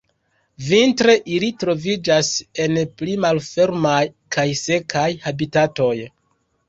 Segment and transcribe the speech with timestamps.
[0.67, 2.31] Vintre ili troviĝas
[2.65, 4.01] en pli malfermaj
[4.37, 5.95] kaj sekaj habitatoj.